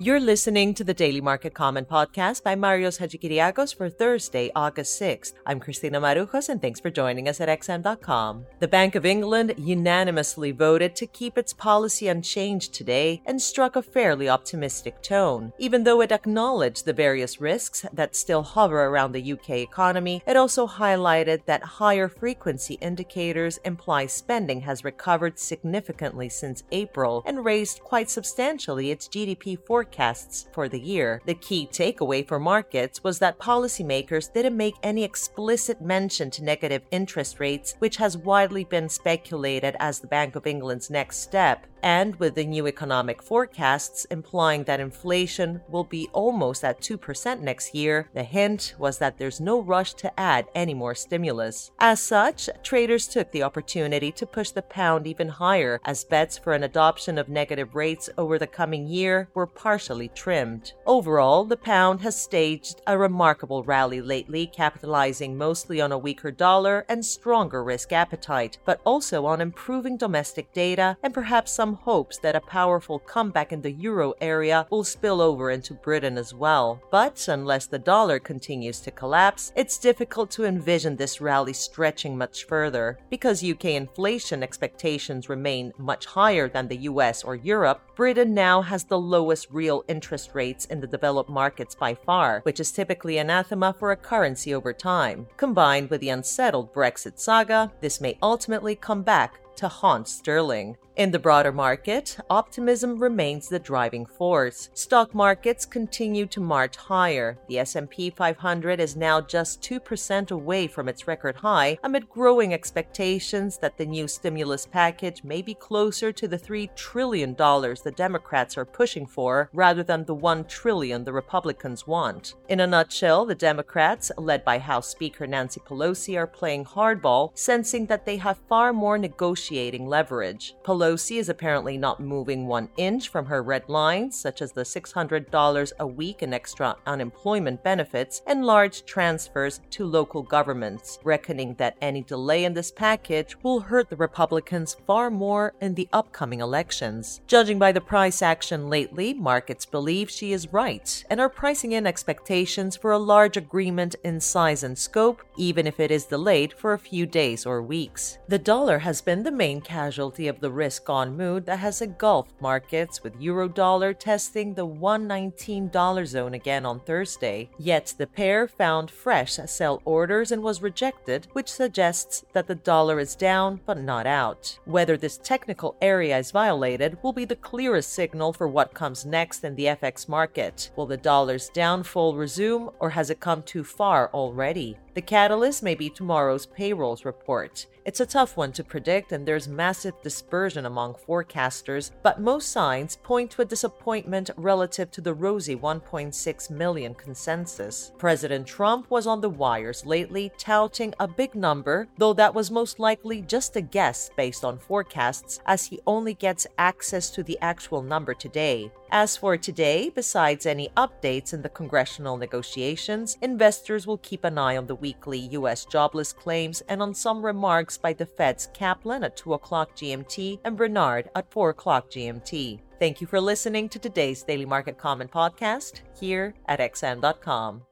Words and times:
You're 0.00 0.20
listening 0.20 0.74
to 0.74 0.84
the 0.84 0.94
Daily 0.94 1.20
Market 1.20 1.54
Comment 1.54 1.88
podcast 1.88 2.44
by 2.44 2.54
Marios 2.54 3.00
Hadjikyriacos 3.00 3.74
for 3.74 3.90
Thursday, 3.90 4.48
August 4.54 5.00
6th. 5.02 5.32
I'm 5.44 5.58
Christina 5.58 6.00
Marujos, 6.00 6.48
and 6.48 6.62
thanks 6.62 6.78
for 6.78 6.88
joining 6.88 7.28
us 7.28 7.40
at 7.40 7.48
XM.com. 7.48 8.46
The 8.60 8.68
Bank 8.68 8.94
of 8.94 9.04
England 9.04 9.54
unanimously 9.56 10.52
voted 10.52 10.94
to 10.94 11.08
keep 11.08 11.36
its 11.36 11.52
policy 11.52 12.06
unchanged 12.06 12.74
today 12.74 13.22
and 13.26 13.42
struck 13.42 13.74
a 13.74 13.82
fairly 13.82 14.28
optimistic 14.28 15.02
tone. 15.02 15.52
Even 15.58 15.82
though 15.82 16.00
it 16.00 16.12
acknowledged 16.12 16.84
the 16.84 16.92
various 16.92 17.40
risks 17.40 17.84
that 17.92 18.14
still 18.14 18.44
hover 18.44 18.84
around 18.84 19.10
the 19.10 19.32
UK 19.32 19.50
economy, 19.50 20.22
it 20.28 20.36
also 20.36 20.68
highlighted 20.68 21.44
that 21.46 21.64
higher 21.64 22.06
frequency 22.06 22.74
indicators 22.74 23.58
imply 23.64 24.06
spending 24.06 24.60
has 24.60 24.84
recovered 24.84 25.40
significantly 25.40 26.28
since 26.28 26.62
April 26.70 27.24
and 27.26 27.44
raised 27.44 27.80
quite 27.80 28.08
substantially 28.08 28.92
its 28.92 29.08
GDP 29.08 29.58
forecast 29.58 29.87
forecasts 29.88 30.46
for 30.52 30.68
the 30.68 30.80
year. 30.80 31.20
The 31.24 31.34
key 31.34 31.66
takeaway 31.66 32.26
for 32.26 32.38
markets 32.38 33.02
was 33.02 33.18
that 33.18 33.38
policymakers 33.38 34.32
didn't 34.32 34.56
make 34.56 34.74
any 34.82 35.02
explicit 35.02 35.80
mention 35.80 36.30
to 36.32 36.44
negative 36.44 36.82
interest 36.90 37.40
rates, 37.40 37.74
which 37.78 37.96
has 37.96 38.16
widely 38.16 38.64
been 38.64 38.88
speculated 38.88 39.76
as 39.80 40.00
the 40.00 40.06
Bank 40.06 40.36
of 40.36 40.46
England's 40.46 40.90
next 40.90 41.18
step 41.18 41.66
and 41.82 42.16
with 42.16 42.34
the 42.34 42.44
new 42.44 42.66
economic 42.66 43.22
forecasts 43.22 44.04
implying 44.06 44.64
that 44.64 44.80
inflation 44.80 45.60
will 45.68 45.84
be 45.84 46.08
almost 46.12 46.64
at 46.64 46.80
2% 46.80 47.40
next 47.40 47.74
year, 47.74 48.08
the 48.14 48.22
hint 48.22 48.74
was 48.78 48.98
that 48.98 49.18
there's 49.18 49.40
no 49.40 49.60
rush 49.60 49.94
to 49.94 50.20
add 50.20 50.46
any 50.54 50.74
more 50.74 50.94
stimulus. 50.94 51.70
As 51.78 52.00
such, 52.00 52.48
traders 52.62 53.06
took 53.06 53.30
the 53.30 53.42
opportunity 53.42 54.10
to 54.12 54.26
push 54.26 54.50
the 54.50 54.62
pound 54.62 55.06
even 55.06 55.28
higher 55.28 55.80
as 55.84 56.04
bets 56.04 56.38
for 56.38 56.52
an 56.52 56.64
adoption 56.64 57.18
of 57.18 57.28
negative 57.28 57.74
rates 57.74 58.10
over 58.18 58.38
the 58.38 58.46
coming 58.46 58.86
year 58.86 59.28
were 59.34 59.46
partially 59.46 59.77
trimmed. 60.14 60.72
Overall, 60.86 61.44
the 61.44 61.56
pound 61.56 62.00
has 62.00 62.20
staged 62.20 62.82
a 62.86 62.96
remarkable 62.98 63.62
rally 63.62 64.00
lately, 64.00 64.46
capitalizing 64.46 65.36
mostly 65.36 65.80
on 65.80 65.92
a 65.92 65.98
weaker 65.98 66.30
dollar 66.30 66.84
and 66.88 67.04
stronger 67.04 67.62
risk 67.62 67.92
appetite, 67.92 68.58
but 68.64 68.80
also 68.84 69.26
on 69.26 69.40
improving 69.40 69.96
domestic 69.96 70.52
data 70.52 70.96
and 71.02 71.14
perhaps 71.14 71.52
some 71.52 71.74
hopes 71.74 72.18
that 72.18 72.34
a 72.34 72.40
powerful 72.40 72.98
comeback 72.98 73.52
in 73.52 73.62
the 73.62 73.72
euro 73.72 74.14
area 74.20 74.66
will 74.70 74.84
spill 74.84 75.20
over 75.20 75.50
into 75.50 75.74
Britain 75.74 76.16
as 76.16 76.34
well. 76.34 76.80
But 76.90 77.28
unless 77.28 77.66
the 77.66 77.78
dollar 77.78 78.18
continues 78.18 78.80
to 78.80 78.90
collapse, 78.90 79.52
it's 79.54 79.78
difficult 79.78 80.30
to 80.32 80.44
envision 80.44 80.96
this 80.96 81.20
rally 81.20 81.52
stretching 81.52 82.16
much 82.16 82.44
further. 82.44 82.98
Because 83.10 83.44
UK 83.44 83.66
inflation 83.66 84.42
expectations 84.42 85.28
remain 85.28 85.72
much 85.78 86.06
higher 86.06 86.48
than 86.48 86.68
the 86.68 86.88
US 86.90 87.22
or 87.22 87.36
Europe, 87.36 87.80
Britain 87.94 88.32
now 88.32 88.62
has 88.62 88.84
the 88.84 88.98
lowest 88.98 89.48
real 89.50 89.67
interest 89.88 90.30
rates 90.34 90.64
in 90.64 90.80
the 90.80 90.86
developed 90.86 91.30
markets 91.30 91.74
by 91.74 91.94
far, 91.94 92.40
which 92.42 92.60
is 92.60 92.72
typically 92.72 93.18
anathema 93.18 93.74
for 93.78 93.92
a 93.92 93.96
currency 93.96 94.54
over 94.54 94.72
time. 94.72 95.26
Combined 95.36 95.90
with 95.90 96.00
the 96.00 96.08
unsettled 96.08 96.72
Brexit 96.72 97.18
saga, 97.18 97.70
this 97.80 98.00
may 98.00 98.18
ultimately 98.22 98.74
come 98.74 99.02
back 99.02 99.40
to 99.58 99.68
haunt 99.68 100.08
sterling. 100.08 100.76
In 100.98 101.12
the 101.12 101.18
broader 101.20 101.52
market, 101.52 102.18
optimism 102.28 102.98
remains 102.98 103.48
the 103.48 103.60
driving 103.60 104.04
force. 104.04 104.68
Stock 104.74 105.14
markets 105.14 105.64
continue 105.64 106.26
to 106.26 106.40
march 106.40 106.74
higher. 106.74 107.38
The 107.46 107.60
S&P 107.60 108.10
500 108.10 108.80
is 108.80 108.96
now 108.96 109.20
just 109.20 109.62
2% 109.62 110.32
away 110.32 110.66
from 110.66 110.88
its 110.88 111.06
record 111.06 111.36
high 111.36 111.78
amid 111.84 112.08
growing 112.08 112.52
expectations 112.52 113.58
that 113.58 113.78
the 113.78 113.86
new 113.86 114.08
stimulus 114.08 114.66
package 114.66 115.22
may 115.22 115.40
be 115.40 115.54
closer 115.54 116.10
to 116.10 116.26
the 116.26 116.36
3 116.36 116.68
trillion 116.74 117.34
dollars 117.34 117.80
the 117.80 117.92
Democrats 117.92 118.58
are 118.58 118.64
pushing 118.64 119.06
for 119.06 119.50
rather 119.52 119.84
than 119.84 120.04
the 120.04 120.14
1 120.14 120.46
trillion 120.46 121.04
the 121.04 121.12
Republicans 121.12 121.86
want. 121.86 122.34
In 122.48 122.58
a 122.58 122.66
nutshell, 122.66 123.24
the 123.24 123.36
Democrats, 123.36 124.10
led 124.18 124.44
by 124.44 124.58
House 124.58 124.88
Speaker 124.88 125.28
Nancy 125.28 125.60
Pelosi, 125.60 126.18
are 126.18 126.26
playing 126.26 126.64
hardball, 126.64 127.30
sensing 127.38 127.86
that 127.86 128.04
they 128.04 128.16
have 128.16 128.40
far 128.48 128.72
more 128.72 128.98
negotiating 129.48 129.86
leverage. 129.86 130.54
Pelosi 130.64 131.18
is 131.18 131.28
apparently 131.28 131.78
not 131.78 132.00
moving 132.00 132.46
one 132.46 132.68
inch 132.76 133.08
from 133.08 133.26
her 133.26 133.42
red 133.42 133.68
lines, 133.68 134.18
such 134.18 134.42
as 134.42 134.52
the 134.52 134.62
$600 134.62 135.72
a 135.80 135.86
week 135.86 136.22
in 136.22 136.34
extra 136.34 136.76
unemployment 136.86 137.62
benefits 137.62 138.22
and 138.26 138.44
large 138.44 138.84
transfers 138.84 139.60
to 139.70 139.84
local 139.84 140.22
governments, 140.22 140.98
reckoning 141.02 141.54
that 141.54 141.76
any 141.80 142.02
delay 142.02 142.44
in 142.44 142.54
this 142.54 142.70
package 142.70 143.36
will 143.42 143.60
hurt 143.60 143.88
the 143.88 143.96
Republicans 143.96 144.76
far 144.86 145.10
more 145.10 145.54
in 145.60 145.74
the 145.74 145.88
upcoming 145.92 146.40
elections. 146.40 147.20
Judging 147.26 147.58
by 147.58 147.72
the 147.72 147.80
price 147.80 148.22
action 148.22 148.68
lately, 148.68 149.14
markets 149.14 149.64
believe 149.64 150.10
she 150.10 150.32
is 150.32 150.52
right 150.52 151.04
and 151.10 151.20
are 151.20 151.28
pricing 151.28 151.72
in 151.72 151.86
expectations 151.86 152.76
for 152.76 152.92
a 152.92 152.98
large 152.98 153.36
agreement 153.36 153.94
in 154.04 154.20
size 154.20 154.62
and 154.62 154.76
scope, 154.76 155.22
even 155.36 155.66
if 155.66 155.80
it 155.80 155.90
is 155.90 156.04
delayed 156.04 156.52
for 156.52 156.72
a 156.72 156.78
few 156.78 157.06
days 157.06 157.46
or 157.46 157.62
weeks. 157.62 158.18
The 158.28 158.38
dollar 158.38 158.78
has 158.80 159.00
been 159.00 159.22
the 159.22 159.37
main 159.38 159.60
casualty 159.60 160.26
of 160.26 160.40
the 160.40 160.50
risk 160.50 160.90
on 160.90 161.16
mood 161.16 161.46
that 161.46 161.60
has 161.60 161.80
engulfed 161.80 162.32
markets, 162.40 163.04
with 163.04 163.20
eurodollar 163.20 163.96
testing 163.96 164.52
the 164.52 164.66
$119 164.66 166.06
zone 166.06 166.34
again 166.34 166.66
on 166.66 166.80
Thursday. 166.80 167.48
Yet 167.56 167.94
the 167.96 168.08
pair 168.08 168.48
found 168.48 168.90
fresh 168.90 169.34
sell 169.46 169.80
orders 169.84 170.32
and 170.32 170.42
was 170.42 170.60
rejected, 170.60 171.28
which 171.34 171.52
suggests 171.52 172.24
that 172.32 172.48
the 172.48 172.56
dollar 172.56 172.98
is 172.98 173.14
down 173.14 173.60
but 173.64 173.80
not 173.80 174.08
out. 174.08 174.58
Whether 174.64 174.96
this 174.96 175.18
technical 175.18 175.76
area 175.80 176.18
is 176.18 176.32
violated 176.32 176.98
will 177.04 177.12
be 177.12 177.24
the 177.24 177.36
clearest 177.36 177.92
signal 177.92 178.32
for 178.32 178.48
what 178.48 178.74
comes 178.74 179.06
next 179.06 179.44
in 179.44 179.54
the 179.54 179.66
FX 179.66 180.08
market. 180.08 180.72
Will 180.74 180.86
the 180.86 180.96
dollar's 180.96 181.48
downfall 181.50 182.16
resume 182.16 182.72
or 182.80 182.90
has 182.90 183.08
it 183.08 183.20
come 183.20 183.44
too 183.44 183.62
far 183.62 184.10
already? 184.12 184.76
The 184.98 185.02
catalyst 185.02 185.62
may 185.62 185.76
be 185.76 185.90
tomorrow's 185.90 186.46
payrolls 186.46 187.04
report. 187.04 187.66
It's 187.84 188.00
a 188.00 188.04
tough 188.04 188.36
one 188.36 188.50
to 188.52 188.64
predict, 188.64 189.12
and 189.12 189.24
there's 189.24 189.46
massive 189.46 189.94
dispersion 190.02 190.66
among 190.66 190.94
forecasters, 190.94 191.92
but 192.02 192.20
most 192.20 192.50
signs 192.50 192.96
point 192.96 193.30
to 193.30 193.42
a 193.42 193.44
disappointment 193.44 194.28
relative 194.36 194.90
to 194.90 195.00
the 195.00 195.14
rosy 195.14 195.54
1.6 195.54 196.50
million 196.50 196.94
consensus. 196.94 197.92
President 197.96 198.44
Trump 198.44 198.90
was 198.90 199.06
on 199.06 199.20
the 199.20 199.30
wires 199.30 199.86
lately, 199.86 200.32
touting 200.36 200.92
a 200.98 201.06
big 201.06 201.36
number, 201.36 201.86
though 201.96 202.12
that 202.12 202.34
was 202.34 202.50
most 202.50 202.80
likely 202.80 203.22
just 203.22 203.54
a 203.54 203.60
guess 203.60 204.10
based 204.16 204.44
on 204.44 204.58
forecasts, 204.58 205.38
as 205.46 205.64
he 205.64 205.78
only 205.86 206.14
gets 206.14 206.46
access 206.58 207.08
to 207.08 207.22
the 207.22 207.38
actual 207.40 207.82
number 207.82 208.14
today. 208.14 208.70
As 208.90 209.16
for 209.18 209.36
today, 209.36 209.90
besides 209.94 210.46
any 210.46 210.70
updates 210.76 211.34
in 211.34 211.42
the 211.42 211.50
congressional 211.50 212.16
negotiations, 212.16 213.18
investors 213.20 213.86
will 213.86 213.98
keep 213.98 214.24
an 214.24 214.38
eye 214.38 214.56
on 214.56 214.66
the 214.66 214.74
weekly 214.74 215.18
U.S. 215.18 215.66
jobless 215.66 216.12
claims 216.12 216.62
and 216.68 216.80
on 216.80 216.94
some 216.94 217.24
remarks 217.24 217.76
by 217.76 217.92
the 217.92 218.06
Fed's 218.06 218.48
Kaplan 218.54 219.04
at 219.04 219.16
2 219.16 219.34
o'clock 219.34 219.76
GMT 219.76 220.40
and 220.44 220.56
Brainard 220.56 221.10
at 221.14 221.30
4 221.30 221.50
o'clock 221.50 221.90
GMT. 221.90 222.60
Thank 222.78 223.00
you 223.00 223.06
for 223.06 223.20
listening 223.20 223.68
to 223.70 223.78
today's 223.78 224.22
Daily 224.22 224.46
Market 224.46 224.78
Comment 224.78 225.10
podcast 225.10 225.80
here 225.98 226.34
at 226.46 226.60
XM.com. 226.60 227.62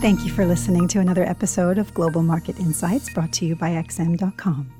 Thank 0.00 0.24
you 0.24 0.32
for 0.32 0.46
listening 0.46 0.88
to 0.88 1.00
another 1.00 1.24
episode 1.24 1.76
of 1.76 1.92
Global 1.92 2.22
Market 2.22 2.58
Insights 2.58 3.12
brought 3.12 3.32
to 3.34 3.44
you 3.44 3.54
by 3.54 3.72
XM.com. 3.72 4.79